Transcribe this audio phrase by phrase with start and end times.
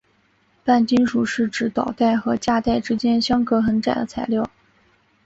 [0.63, 4.49] 半金属是指导带和价带之间相隔很窄的材料。